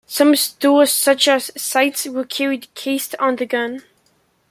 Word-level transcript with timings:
Some 0.07 0.35
stores, 0.35 0.91
such 0.91 1.27
as 1.27 1.51
sights, 1.55 2.07
were 2.07 2.23
carried 2.23 2.73
cased 2.73 3.13
on 3.19 3.35
the 3.35 3.45
gun. 3.45 3.83